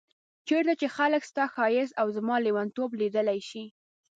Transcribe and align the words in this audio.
چيرته 0.47 0.73
چي 0.79 0.87
خلګ 0.95 1.23
ستا 1.31 1.45
ښايست 1.53 1.93
او 2.01 2.07
زما 2.17 2.35
ليونتوب 2.45 2.89
ليدلی 3.01 3.39
شي 3.49 3.63